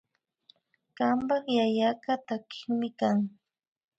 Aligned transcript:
Kanpak 0.97 1.43
yayaka 1.57 2.13
takikmi 2.27 2.89
kan 2.99 3.17